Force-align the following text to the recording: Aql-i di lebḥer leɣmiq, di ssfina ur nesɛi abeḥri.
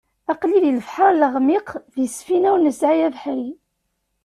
Aql-i 0.31 0.59
di 0.63 0.71
lebḥer 0.77 1.11
leɣmiq, 1.15 1.69
di 1.93 2.05
ssfina 2.07 2.49
ur 2.53 2.61
nesɛi 2.61 3.01
abeḥri. 3.07 3.49